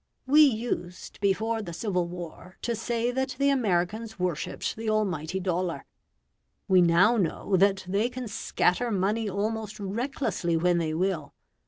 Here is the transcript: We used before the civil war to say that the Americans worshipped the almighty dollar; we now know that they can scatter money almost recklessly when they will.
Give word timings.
We 0.25 0.41
used 0.41 1.19
before 1.21 1.61
the 1.61 1.73
civil 1.73 2.07
war 2.07 2.57
to 2.63 2.73
say 2.75 3.11
that 3.11 3.35
the 3.37 3.51
Americans 3.51 4.17
worshipped 4.17 4.75
the 4.75 4.89
almighty 4.89 5.39
dollar; 5.39 5.85
we 6.67 6.81
now 6.81 7.17
know 7.17 7.55
that 7.57 7.85
they 7.87 8.09
can 8.09 8.27
scatter 8.27 8.89
money 8.89 9.29
almost 9.29 9.79
recklessly 9.79 10.57
when 10.57 10.79
they 10.79 10.95
will. 10.95 11.35